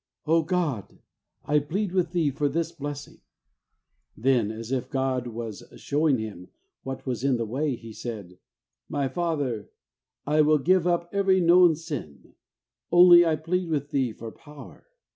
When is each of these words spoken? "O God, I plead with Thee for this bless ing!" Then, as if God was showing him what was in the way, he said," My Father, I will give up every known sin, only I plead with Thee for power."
"O 0.25 0.41
God, 0.41 0.97
I 1.45 1.59
plead 1.59 1.91
with 1.91 2.09
Thee 2.11 2.31
for 2.31 2.49
this 2.49 2.71
bless 2.71 3.07
ing!" 3.07 3.19
Then, 4.17 4.49
as 4.49 4.71
if 4.71 4.89
God 4.89 5.27
was 5.27 5.61
showing 5.75 6.17
him 6.17 6.47
what 6.81 7.05
was 7.05 7.23
in 7.23 7.37
the 7.37 7.45
way, 7.45 7.75
he 7.75 7.93
said," 7.93 8.39
My 8.89 9.07
Father, 9.07 9.69
I 10.25 10.41
will 10.41 10.57
give 10.57 10.87
up 10.87 11.07
every 11.13 11.39
known 11.39 11.75
sin, 11.75 12.33
only 12.91 13.23
I 13.23 13.35
plead 13.35 13.69
with 13.69 13.91
Thee 13.91 14.11
for 14.11 14.31
power." 14.31 14.87